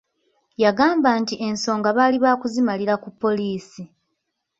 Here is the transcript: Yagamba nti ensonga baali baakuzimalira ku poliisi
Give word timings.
Yagamba 0.63 1.09
nti 1.21 1.35
ensonga 1.47 1.89
baali 1.97 2.17
baakuzimalira 2.23 2.93
ku 3.03 3.09
poliisi 3.21 3.81